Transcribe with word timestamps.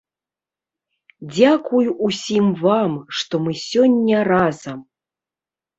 Дзякуй 1.33 1.91
усім 2.09 2.45
вам, 2.65 2.91
што 3.21 3.45
мы 3.45 3.51
сёння 3.69 4.17
разам! 4.35 4.79